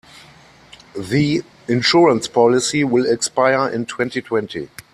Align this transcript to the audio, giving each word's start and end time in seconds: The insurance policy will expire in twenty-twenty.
The 0.97 1.43
insurance 1.67 2.27
policy 2.27 2.83
will 2.83 3.05
expire 3.05 3.69
in 3.69 3.85
twenty-twenty. 3.85 4.69